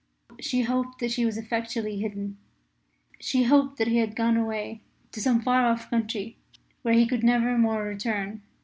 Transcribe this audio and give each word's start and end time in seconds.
She 0.39 0.63
hoped 0.63 0.97
that 0.97 1.11
she 1.11 1.25
was 1.25 1.37
effectually 1.37 1.99
hidden; 1.99 2.39
she 3.19 3.43
hoped 3.43 3.77
that 3.77 3.87
he 3.87 3.97
had 3.97 4.15
gone 4.15 4.35
away 4.35 4.81
to 5.11 5.21
some 5.21 5.39
far 5.39 5.63
off 5.67 5.91
country 5.91 6.37
where 6.81 6.95
he 6.95 7.05
would 7.11 7.23
never 7.23 7.55
more 7.55 7.83
return. 7.83 8.41